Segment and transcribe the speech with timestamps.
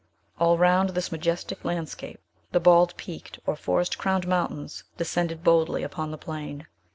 [0.39, 2.19] All round this majestic landscape,
[2.53, 6.65] the bald peaked or forest crowned mountains descended boldly upon the plain.